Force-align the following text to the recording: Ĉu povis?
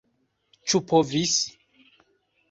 Ĉu 0.71 0.79
povis? 0.91 1.35